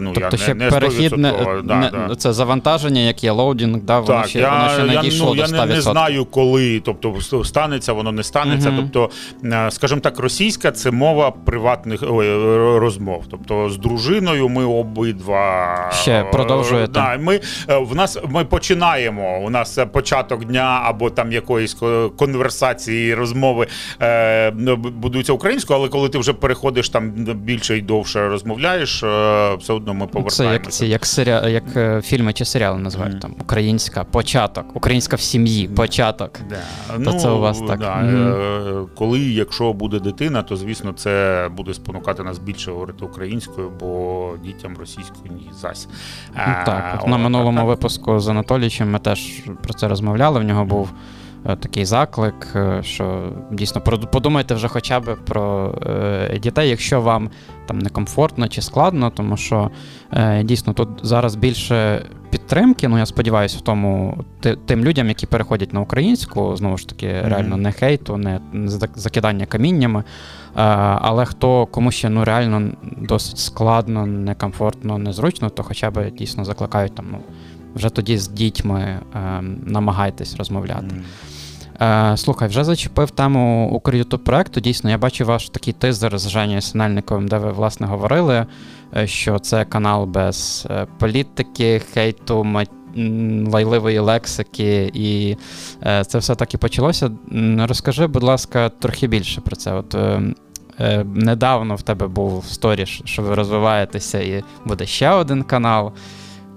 [0.00, 1.32] Ну, Тобто я ще не, не перехід не,
[1.64, 2.14] да, не- да.
[2.14, 5.34] це завантаження, як є loading, да, воно Так, ще, я, воно ще не я, дійшло
[5.34, 5.66] ну, до 100%.
[5.66, 8.70] не, не знаю, коли, тобто станеться, воно не станеться.
[8.70, 8.90] Мгм.
[8.92, 12.28] Тобто, е, скажімо так, російська це мова приватних ой,
[12.78, 13.24] розмов.
[13.30, 16.92] Тобто з дружиною ми обидва Ще е, продовжуєте?
[16.92, 19.38] Да, ми е, в нас ми починаємо.
[19.44, 21.76] У нас е, початок дня або там якоїсь
[22.18, 23.66] конверсації, розмови
[24.02, 29.54] е, б- будуються українською, але коли ти вже переходиш там більше і довше розмовляєш, е,
[29.54, 30.52] все одно ми Це повертаємося.
[30.52, 33.20] як ці, як, серіа, як е, фільми чи серіали називають Мгм.
[33.20, 36.38] там українська початок, українська в сім'ї, початок.
[36.98, 37.04] Да.
[37.04, 37.80] То це у вас так.
[37.80, 38.00] Да.
[38.02, 44.30] Е, Коли, якщо буде дитина, то звісно це буде спонукати нас більше говорити українською, бо
[44.44, 45.88] дітям російською ні зась.
[46.36, 47.61] Ну, А, так, от на минулому.
[47.66, 50.40] Випуску з Анатолійчем ми теж про це розмовляли.
[50.40, 50.90] В нього був
[51.44, 53.80] такий заклик, е, що дійсно
[54.12, 57.30] подумайте вже хоча б про е, дітей, якщо вам
[57.66, 59.70] там некомфортно чи складно, тому що
[60.12, 62.88] е, дійсно тут зараз більше підтримки.
[62.88, 64.24] Ну я сподіваюся, в тому
[64.66, 68.40] тим людям, які переходять на українську, знову ж таки, реально не хейту, не
[68.94, 70.04] закидання каміннями.
[70.56, 70.62] Е,
[71.00, 76.94] але хто кому ще ну реально досить складно, некомфортно, незручно, то хоча б дійсно закликають
[76.94, 77.18] там, ну
[77.74, 78.80] вже тоді з дітьми
[79.14, 81.02] е, намагайтесь розмовляти.
[81.82, 84.60] Е, слухай, вже зачепив тему Укрютуб проекту.
[84.60, 88.46] Дійсно, я бачу ваш такий тизер з Женєю Синельниковим, де ви власне говорили,
[88.96, 92.46] е, що це канал без е, політики, хейту,
[93.46, 95.36] лайливої лексики, і
[95.86, 97.10] е, це все так і почалося.
[97.58, 99.72] Розкажи, будь ласка, трохи більше про це.
[99.72, 99.96] От
[101.04, 105.92] недавно в тебе був сторіш, що ви розвиваєтеся, і буде ще один канал.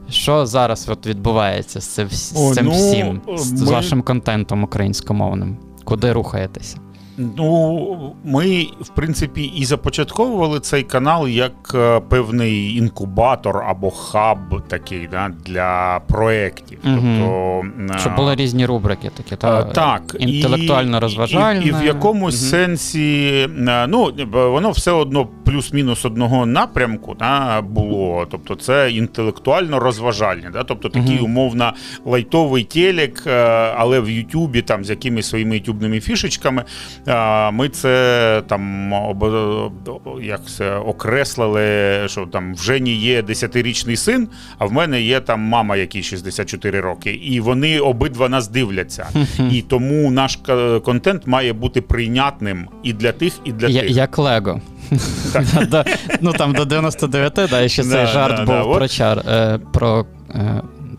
[0.09, 4.01] Що зараз от відбувається з цим, з О, цим ну, всім, з, з ми- вашим
[4.01, 5.57] контентом українськомовним?
[5.83, 6.77] Куди рухаєтеся?
[7.17, 15.07] Ну, ми, в принципі, і започатковували цей канал як е, певний інкубатор або хаб такий
[15.11, 16.79] да, для проєктів.
[16.83, 17.19] Мгм.
[17.21, 21.65] Тобто, е, Щоб були різні рубрики такі, та, Е, так, інтелектуально і.
[21.65, 22.49] І, і в якомусь Мгм.
[22.49, 23.29] сенсі,
[23.67, 28.27] е, ну, воно все одно плюс-мінус одного напрямку да, було.
[28.31, 30.49] Тобто це інтелектуально розважальне.
[30.53, 30.63] Да?
[30.63, 31.25] Тобто такий Мгм.
[31.25, 31.73] умовно
[32.05, 33.31] лайтовий телек, е,
[33.77, 36.63] але в Ютубі там з якимись своїми ютубними фішечками.
[37.07, 38.91] Е, Ми це там
[40.21, 41.63] як це, окреслили,
[42.07, 46.81] що там в Жені є 10-річний син, а в мене є там мама, якій 64
[46.81, 47.11] роки.
[47.11, 49.07] І вони обидва нас дивляться.
[49.51, 50.39] І тому наш
[50.85, 53.91] контент має бути прийнятним і для тих, і для тих.
[53.91, 54.61] як Лего.
[56.21, 59.21] Ну там до 99, да, і ще цей жарт був про чар.
[59.29, 60.05] Е, про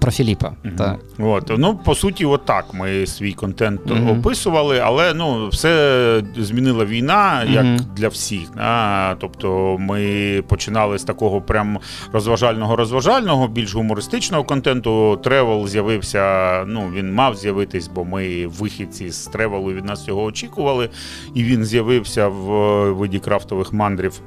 [0.01, 0.53] про Філіпа.
[0.65, 0.77] Mm-hmm.
[0.77, 0.99] Так.
[1.19, 4.19] От, Ну, по суті, отак ми свій контент mm-hmm.
[4.21, 7.95] описували, але ну, все змінила війна, як mm-hmm.
[7.97, 8.49] для всіх.
[8.57, 11.79] А, Тобто ми починали з такого прям
[12.13, 15.21] розважального-розважального, більш гумористичного контенту.
[15.25, 20.91] Тревел з'явився, ну, він мав з'явитись, бо ми вихідці з тревелу від нас цього очікували.
[21.35, 22.47] І він з'явився в
[22.93, 24.21] виді крафтових мандрів.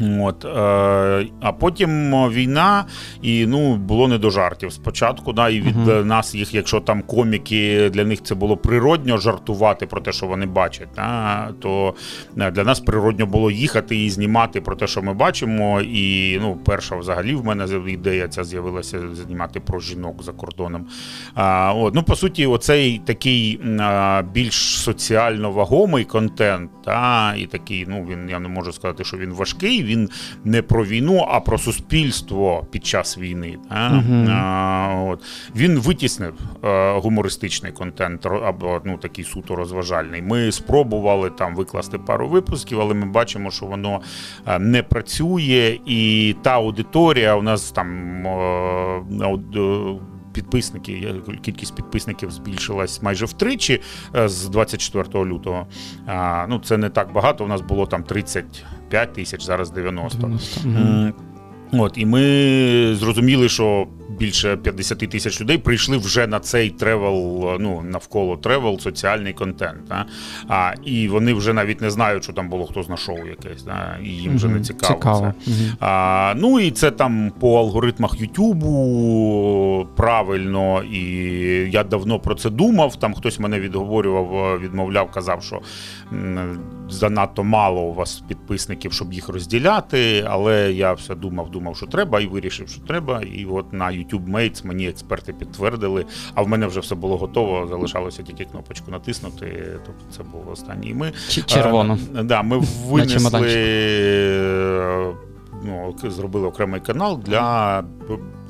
[0.00, 0.48] От, е,
[1.40, 2.84] А потім війна,
[3.22, 5.32] і ну було не до жартів спочатку.
[5.32, 6.04] Да, І від uh-huh.
[6.04, 10.46] нас їх, якщо там коміки, для них це було природньо жартувати про те, що вони
[10.46, 11.94] бачать, да, то
[12.38, 15.80] е, для нас природньо було їхати і знімати про те, що ми бачимо.
[15.80, 20.86] І ну, перша взагалі в мене ідея ця з'явилася знімати про жінок за кордоном.
[21.34, 27.86] А, от, Ну, По суті, оцей такий а, більш соціально вагомий контент, да, і такий,
[27.88, 30.10] ну він я не можу сказати, що він важкий він
[30.44, 33.58] не про війну, а про суспільство під час війни.
[33.70, 34.30] Uh-huh.
[34.30, 35.22] А, от.
[35.56, 40.22] Він витіснив а, е, гумористичний контент або ну, такий суто розважальний.
[40.22, 44.00] Ми спробували там викласти пару випусків, але ми бачимо, що воно
[44.46, 48.26] е, не працює, і та аудиторія у нас там.
[48.26, 49.36] А,
[50.36, 53.82] підписники, кількість підписників збільшилась майже втричі
[54.16, 55.66] е, з 24 лютого.
[56.48, 57.44] Ну це не так багато.
[57.44, 58.02] У нас було там
[58.88, 60.18] 35 тисяч, зараз 90.
[60.18, 60.60] 90.
[61.72, 63.86] От, І ми зрозуміли, що
[64.18, 69.80] більше 50 тисяч людей прийшли вже на цей тревел, ну навколо тревел, соціальний контент.
[69.88, 70.04] А,
[70.48, 73.98] а І вони вже навіть не знають, що там було хтось на шоу якесь, да?
[74.02, 74.94] і їм вже не цікаво.
[74.94, 75.34] цікаво.
[75.44, 75.52] Це.
[75.80, 81.02] А, Ну і це там по алгоритмах Ютубу правильно, і
[81.70, 82.96] я давно про це думав.
[82.96, 85.60] Там хтось мене відговорював, відмовляв, казав, що
[86.88, 90.24] занадто мало у вас підписників, щоб їх розділяти.
[90.28, 93.22] Але я все думав, думав, що треба, і вирішив, що треба.
[93.22, 97.66] І от на YouTube Mates мені експерти підтвердили, а в мене вже все було готово.
[97.66, 99.78] Залишалося тільки кнопочку натиснути.
[99.86, 100.94] Тобто це був останній.
[100.94, 101.12] Ми
[101.46, 101.98] червоно.
[102.16, 103.40] А, да, Ми винесли.
[105.64, 107.84] Ну, зробили окремий канал для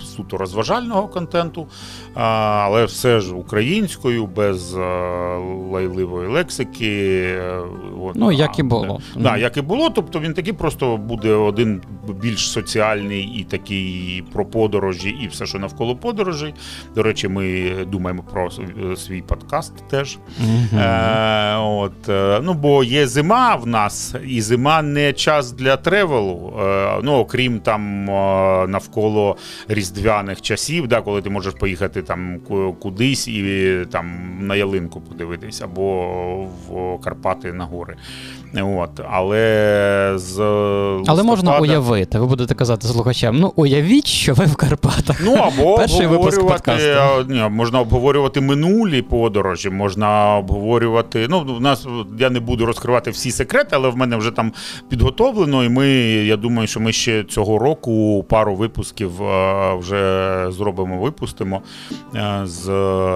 [0.01, 1.67] суто розважального контенту,
[2.15, 4.77] але все ж українською, без
[5.73, 7.23] лайливої лексики.
[7.39, 7.61] Е,
[8.15, 9.01] ну, як і було.
[9.17, 9.91] Да, як і було.
[9.91, 11.83] Тобто він такий просто буде один
[12.23, 16.55] більш соціальний і такий про подорожі, і все, що навколо подорожей.
[16.95, 18.51] До речі, ми думаємо про
[18.97, 20.19] свій подкаст теж.
[20.41, 20.81] Угу.
[20.81, 26.55] Е, от, е, ну, Бо є зима в нас, і зима не час для тревелу.
[26.61, 28.05] Е, ну, окрім там
[28.71, 29.37] навколо
[29.69, 32.39] різдвяного різдвяних часів, да, коли ти можеш поїхати там
[32.81, 34.07] кудись і там
[34.41, 36.07] на ялинку подивитись, або
[36.69, 37.97] в Карпати на гори.
[38.55, 40.39] От, Але з
[41.07, 41.13] листопада...
[41.13, 45.21] Але можна уявити, ви будете казати слухачам: ну уявіть, що ви в Карпатах.
[45.25, 46.97] Ну або Перший обговорювати,
[47.29, 51.27] ні, можна обговорювати минулі подорожі, можна обговорювати.
[51.31, 51.87] Ну, у нас
[52.19, 54.53] я не буду розкривати всі секрети, але в мене вже там
[54.89, 55.89] підготовлено, і ми,
[56.27, 61.63] я думаю, що ми ще цього року пару випусків е, вже зробимо, випустимо
[62.15, 62.69] е, з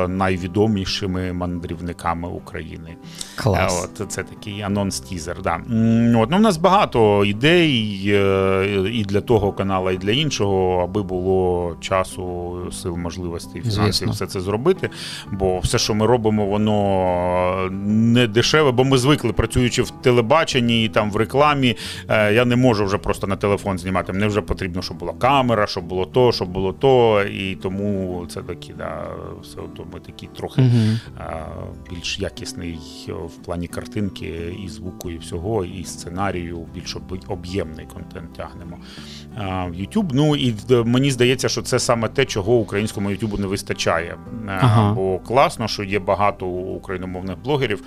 [0.08, 2.96] найвідомішими мандрівниками України.
[3.36, 3.84] Клас.
[3.84, 5.42] Е, от Це такий анонс тізер.
[5.42, 5.54] Да.
[5.54, 11.02] От, ну, У нас багато ідей е, і для того каналу, і для іншого, аби
[11.02, 14.90] було часу, сил, можливостей, фінансів все це зробити.
[15.32, 20.88] Бо все, що ми робимо, воно не дешеве, бо ми звикли, працюючи в телебаченні і
[20.88, 21.76] там в рекламі.
[22.08, 24.12] Я не можу вже просто на телефон знімати.
[24.12, 28.42] Мені вже потрібно, щоб була камера, щоб було то, щоб було то, і тому це
[28.42, 29.06] такі, да,
[29.42, 30.62] все одно ми такі трохи
[31.18, 31.46] а,
[31.90, 36.96] більш якісний в плані картинки, і звуку, і всього, і сценарію, більш
[37.28, 38.78] об'ємний контент тягнемо
[39.68, 40.10] в YouTube.
[40.12, 44.16] Ну і мені здається, що це саме те, чого українському YouTube не вистачає.
[44.46, 44.92] Ага.
[44.92, 47.82] Бо класно, що є багато україномовних блогерів,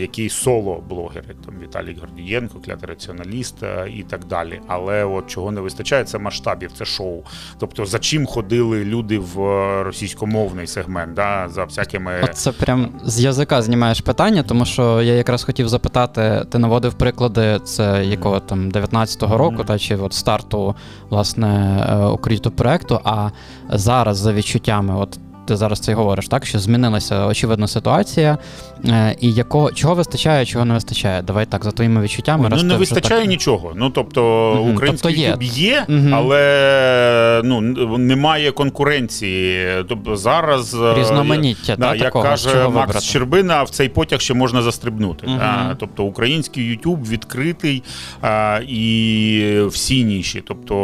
[0.00, 3.56] які соло-блогери, там Віталій Гордієнко, клятий раціоналіст
[3.96, 4.60] і так далі.
[4.66, 7.22] Але от чого не вистачає, це масштабів, це шоу.
[7.58, 9.36] Тобто, за чим ходили люди в
[9.82, 12.12] російськомовний сегмент, да, за всякими.
[12.22, 16.94] От це прям з язика знімаєш питання, тому що я якраз хотів запитати, ти наводив
[16.94, 19.66] приклади, це якого там 19-го року, mm-hmm.
[19.66, 20.74] та чи от старту
[21.10, 23.00] власне е, укріту проекту.
[23.04, 23.30] А
[23.70, 28.38] зараз за відчуттями, от ти зараз це й говориш, так що змінилася очевидно ситуація,
[28.84, 31.22] е, і якого чого вистачає, чого не вистачає.
[31.22, 32.42] Давай так за твоїми відчуттями.
[32.42, 33.30] Ну раз не вистачає так...
[33.30, 33.72] нічого.
[33.76, 35.48] Ну тобто Мгм, український тобто є.
[35.48, 36.14] YouTube є, Мгм.
[36.14, 37.60] але ну
[37.98, 39.68] немає конкуренції.
[39.88, 41.76] Тобто зараз е, різноманіття.
[41.76, 43.00] Да, та, як такого, каже Макс вибрати.
[43.00, 45.26] Щербина, в цей потяг ще можна застрибнути.
[45.26, 45.38] Мгм.
[45.38, 45.76] Да?
[45.80, 47.82] Тобто український YouTube відкритий
[48.20, 50.42] а, і всі ніші.
[50.48, 50.74] Тобто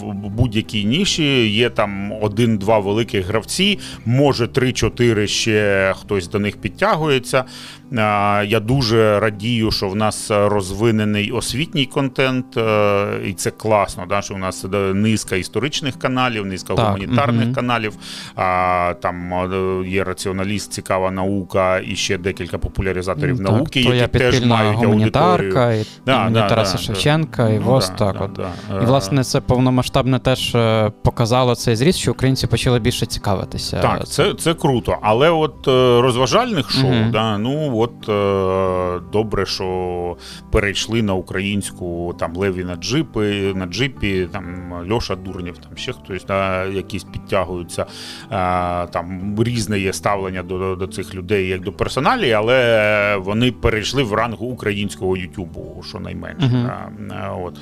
[0.00, 7.44] в будь-якій ніші є там один-два великих гравці, може три-чотири ще хтось до них підтягується.
[7.92, 14.34] Я дуже радію, що в нас розвинений освітній контент, е, і це класно, да, що
[14.34, 17.54] в нас е, низка історичних каналів, низка Так, гуманітарних мгм.
[17.54, 17.92] каналів.
[18.36, 24.44] А, Там е, є раціоналіст, цікава наука і ще декілька популяризаторів Так, науки, які теж
[24.44, 24.88] мають аудиторію.
[24.88, 27.88] гуманітарка, і Да, імені да, Тараса да, Шевченка, і Ну, ВОЗ.
[27.90, 28.32] да, так, да, от.
[28.32, 28.48] да.
[28.74, 33.80] І, Е, власне, це повномасштабне теж е, показало цей зріст, що українці почали більше цікавитися.
[33.80, 34.96] Так, це, це круто.
[35.02, 37.10] Але от е, розважальних шоу, Мгм.
[37.10, 40.16] да, ну от е, добре, що
[40.52, 46.24] перейшли на українську там Леві на джипи, на джипі, там Льоша Дурнів, там ще хтось,
[46.24, 47.82] да, якісь підтягуються.
[47.82, 54.02] Е, там різне є ставлення до, до цих людей як до персоналі, але вони перейшли
[54.02, 56.46] в ранг українського Ютубу, що найменше.
[56.46, 56.70] Мгм.
[57.08, 57.14] Да.
[57.14, 57.58] Е, От.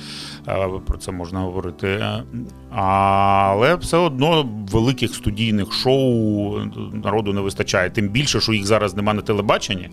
[0.47, 1.87] Е, Про це можна говорити.
[1.87, 2.23] Е,
[2.71, 6.59] Але все одно великих студійних шоу
[7.03, 7.89] народу не вистачає.
[7.89, 9.89] Тим більше, що їх зараз нема на телебаченні.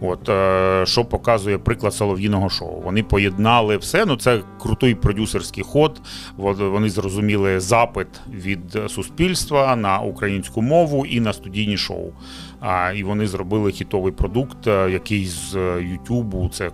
[0.00, 2.80] От е, що показує приклад солов'їного шоу.
[2.80, 4.04] Вони поєднали все.
[4.06, 6.00] Ну це крутий продюсерський ход.
[6.36, 12.12] Вони зрозуміли запит від суспільства на українську мову і на студійні шоу.
[12.62, 16.50] А, і вони зробили хітовий продукт, е, який з е, Ютубу.
[16.52, 16.70] Це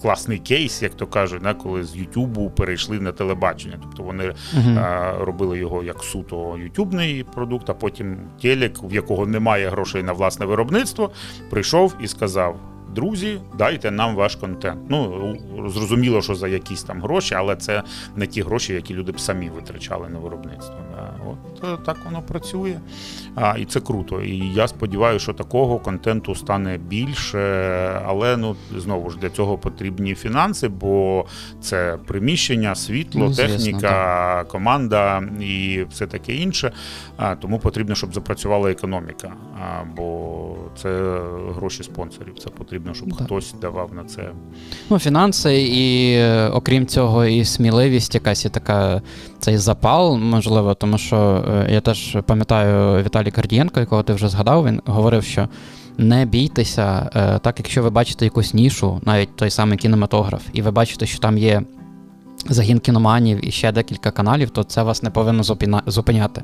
[0.00, 3.78] класний кейс, як то кажуть, да, коли з Ютубу перейшли на телебачення.
[3.82, 9.68] Тобто вони е, робили його як суто ютубний продукт, а потім телек, в якого немає
[9.68, 11.10] грошей на власне виробництво,
[11.50, 12.60] прийшов і сказав.
[12.94, 14.80] Друзі, дайте нам ваш контент.
[14.88, 17.82] Ну зрозуміло, що за якісь там гроші, але це
[18.16, 20.76] не ті гроші, які люди б самі витрачали на виробництво.
[21.30, 22.80] От е, так воно працює.
[23.34, 24.22] А, і це круто.
[24.22, 27.40] І я сподіваюся, що такого контенту стане більше.
[28.06, 31.24] Але ну знову ж для цього потрібні фінанси, бо
[31.60, 36.72] це приміщення, світло, Ну, звісно, техніка, команда і все таке інше.
[37.16, 39.32] А, тому потрібно, щоб запрацювала економіка.
[39.60, 41.20] А, бо це
[41.56, 42.38] гроші спонсорів.
[42.38, 43.26] Це потрібно, щоб Так.
[43.26, 44.30] хтось давав на це.
[44.90, 49.02] Ну, фінанси, і е, окрім цього, і сміливість, якась і така
[49.38, 54.66] цей запал, можливо, тому що е, я теж пам'ятаю Віталій Кардієнко, якого ти вже згадав,
[54.66, 55.48] він говорив, що
[55.98, 60.70] не бійтеся, е, так якщо ви бачите якусь нішу, навіть той самий кінематограф, і ви
[60.70, 61.62] бачите, що там є
[62.48, 65.42] загін кіноманів і ще декілька каналів, то це вас не повинно
[65.86, 66.42] зупиняти.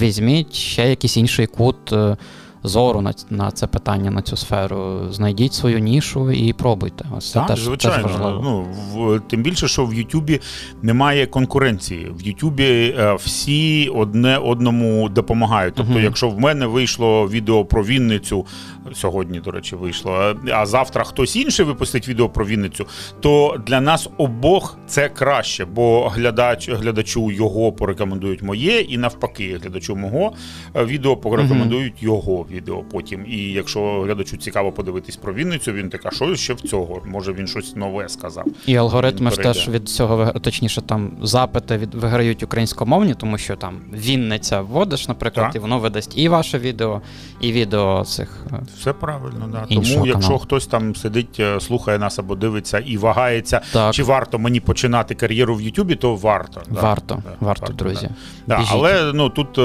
[0.00, 2.16] Візьміть ще якийсь інший кут е,
[2.64, 5.00] зору на, на це питання, на цю сферу.
[5.10, 7.04] Знайдіть свою нішу і пробуйте.
[7.16, 8.02] Ось це Так, теж, звичайно.
[8.08, 8.40] теж важливо.
[8.44, 8.66] Ну,
[9.14, 10.40] в, тим більше, що в Ютубі
[10.82, 12.10] немає конкуренції.
[12.18, 12.64] В Ютубі
[12.98, 15.74] е, всі одне одному допомагають.
[15.76, 16.02] Тобто, Мгм.
[16.02, 18.46] якщо в мене вийшло відео про Вінницю,
[18.94, 22.86] сьогодні, до речі, вийшло, а- завтра хтось інший випустить відео про Вінницю,
[23.20, 29.96] то для нас обох це краще, бо глядач, глядачу його порекомендують моє, і навпаки, глядачу
[29.96, 30.32] мого
[30.76, 33.24] е, відео порекомендують його відео потім.
[33.28, 37.02] І якщо глядачу цікаво подивитись про Вінницю, він така, що ще в цього?
[37.04, 38.44] Може він щось нове сказав.
[38.66, 43.80] І алгоритми ж теж від цього точніше, там запити від виграють українськомовні, тому що там
[43.92, 45.56] Вінниця вводиш, наприклад, Так.
[45.56, 47.00] і воно видасть і ваше відео,
[47.40, 48.46] і відео цих.
[48.52, 49.66] е, Все правильно, да.
[49.74, 54.38] Тому, якщо хтось там сидить, е, слухає нас або дивиться і вагається, Так, чи варто
[54.38, 56.62] мені починати кар'єру в Ютубі, то варто.
[56.70, 56.80] да.
[56.80, 58.08] варто, Да, варто, друзі.
[58.46, 59.58] Да, але ну тут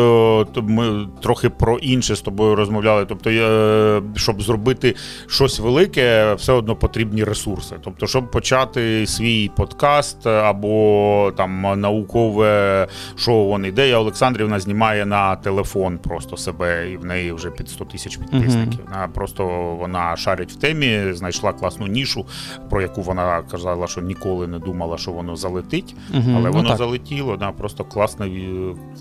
[0.58, 3.06] е, ми трохи про інше з тобою розмовляли.
[3.06, 4.96] Тобто, е, щоб зробити
[5.28, 7.76] щось велике, все одно потрібні ресурси.
[7.84, 12.88] Тобто, щоб почати свій подкаст або там наукове
[13.18, 17.86] шоу вон ідея Олександрівна знімає на телефон просто себе, і в неї вже під 100
[17.86, 18.80] тисяч підписників.
[18.86, 19.46] Вона просто
[19.80, 22.26] вона шарить в темі, знайшла класну нішу,
[22.70, 25.96] про яку вона казала, що ніколи не думала, що воно залетить.
[26.14, 26.78] Але ну воно так.
[26.78, 28.50] залетіло, да, просто класний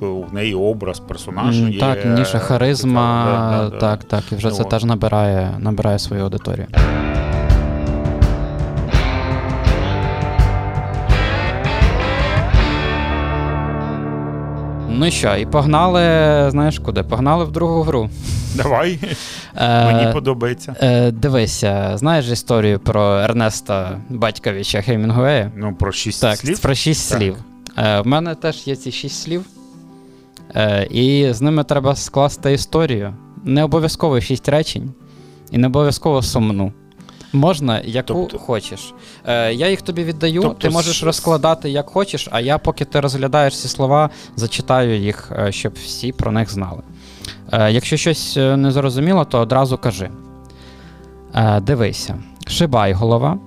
[0.02, 1.60] е, в неї образ, персонаж.
[1.60, 5.98] М, є, ніша харизма, цікава, да, так, так, і вже Ну, це теж набирає, набирає
[5.98, 6.66] свою аудиторію.
[14.88, 16.00] Ну що, і погнали,
[16.50, 17.02] знаєш куди?
[17.02, 18.10] Погнали в другу гру.
[18.54, 18.98] Давай,
[19.56, 20.76] Е, мені подобається.
[20.82, 25.50] Е, дивися, знаєш історію про Ернеста Батьковича Хемінгуея?
[25.56, 26.58] Ну, про шість Так, слів.
[26.58, 27.18] про шість Так.
[27.18, 27.36] слів.
[27.78, 29.44] Е, в мене теж є ці шість слів.
[30.54, 33.14] Е, і з ними треба скласти історію.
[33.46, 34.92] Не обов'язково шість речень,
[35.50, 36.72] і не обов'язково сумну.
[37.32, 38.94] Можна, яку Тобто- хочеш.
[39.26, 43.00] Е, я їх тобі віддаю, Тобто ти можеш розкладати як хочеш, а я, поки ти
[43.00, 46.82] розглядаєш ці слова, зачитаю їх, е, щоб всі про них знали.
[47.52, 50.10] Е, якщо щось е, не зрозуміло, то одразу кажи.
[51.34, 53.38] Е, дивися: Шибайголова,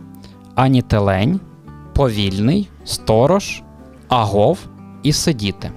[0.56, 1.40] Анітелень,
[1.94, 3.62] Повільний, Сторож,
[4.08, 4.60] Агов
[5.04, 5.72] і Сидіти.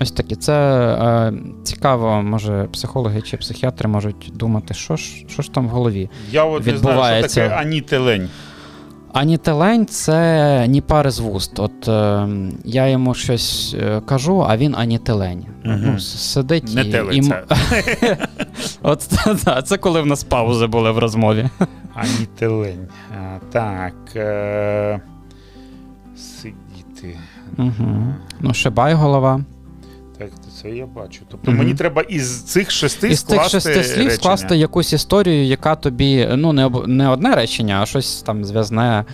[0.00, 0.36] Ось такі.
[0.36, 1.32] Це е,
[1.62, 6.10] цікаво, може, психологи чи психіатри можуть думати, що ж, що ж там в голові.
[6.30, 8.28] Я от не знаю, що таке анітелень.
[9.12, 11.58] Анітелень це ні пари з вуст.
[11.58, 12.28] От е,
[12.64, 15.46] я йому щось е, кажу, а він анітелень.
[15.64, 15.80] Мгм.
[15.84, 17.42] Ну, сидить Не і, телиться.
[18.02, 18.06] і
[18.82, 21.48] От це, да, це коли в нас паузи були в розмові.
[21.94, 22.88] Анітелень.
[23.10, 23.94] А, так.
[24.16, 25.00] Е...
[26.16, 27.18] Сидіти.
[27.58, 28.14] Угу.
[28.40, 29.40] Ну, шибай голова.
[30.18, 30.28] Так,
[30.62, 31.22] це я бачу.
[31.30, 31.58] Тобто Мгм.
[31.60, 34.10] мені треба із цих шести Із скласти шести слів речення.
[34.10, 36.88] скласти якусь історію, яка тобі, ну, не, об...
[36.88, 39.04] не одне речення, а щось там зв'язне,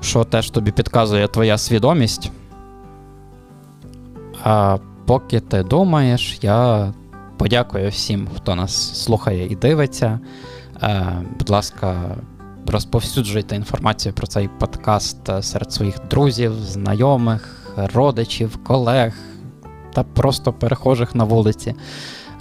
[0.00, 2.30] що теж тобі підказує твоя свідомість.
[4.42, 6.92] А поки ти думаєш, я
[7.36, 10.20] подякую всім, хто нас слухає і дивиться.
[10.82, 12.16] Е, будь ласка,
[12.66, 19.12] розповсюджуйте інформацію про цей подкаст е, серед своїх друзів, знайомих, родичів, колег
[19.96, 21.74] та просто перехожих на вулиці.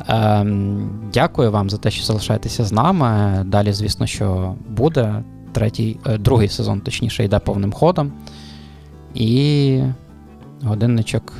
[0.08, 3.43] Ем, дякую вам за те, що залишаєтеся з нами.
[3.45, 5.24] Далі, звісно, що буде.
[5.51, 8.12] Третій, е, другий сезон, точніше, йде повним ходом.
[9.14, 9.82] І
[10.64, 11.34] годинничок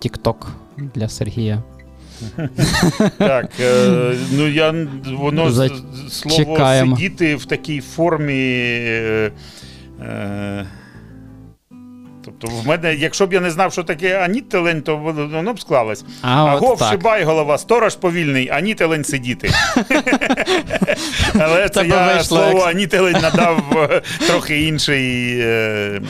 [0.00, 0.46] TikTok
[0.94, 1.62] для Сергія.
[3.18, 4.86] Так, е, ну я
[5.18, 6.96] воно Зачекаємо.
[6.96, 8.32] слово сидіти в такій формі.
[8.32, 9.32] Е,
[10.00, 10.66] е,
[12.24, 16.04] тобто, в мене, якщо б я не знав, що таке анітелень, то воно б склалось.
[16.22, 16.90] А, от так.
[16.90, 19.50] шибай голова, сторож повільний, анітелень сидіти.
[21.40, 26.00] Але це я слово анітелень надав е, трохи інший, е,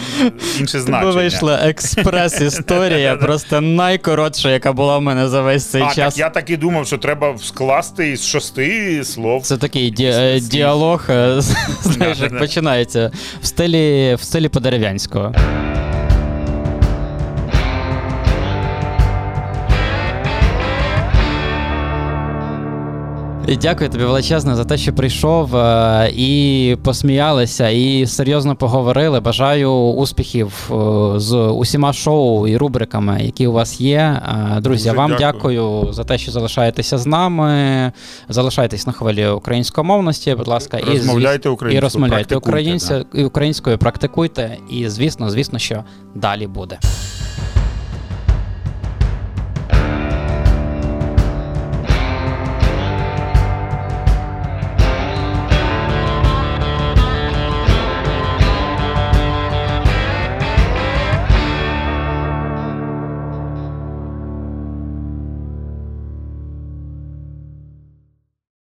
[0.60, 1.10] інше значення.
[1.12, 6.14] вийшла експрес-історія, просто найкоротша, яка була в мене за весь цей А, час.
[6.14, 9.42] так я так і думав, що треба скласти із шести слов.
[9.42, 11.40] Це такий е, діалог, е,
[11.82, 13.10] знаєш, починається
[13.42, 14.48] в стилі, стилі
[23.48, 29.20] Дякую тобі величезне за те, що прийшов е, і посміялися, і серйозно поговорили.
[29.20, 30.74] Бажаю успіхів е,
[31.20, 34.22] з усіма шоу і рубриками, які у вас є.
[34.56, 35.32] Е, Друзі, Дуже вам дякую.
[35.32, 37.92] дякую за те, що залишаєтеся з нами.
[38.28, 44.56] Залишайтесь на хвилі українськомовності, будь ласка, і Розмовляйте українською, і розмовляйте українця, і українською, практикуйте,
[44.70, 45.84] і звісно, звісно, що
[46.14, 46.78] далі буде.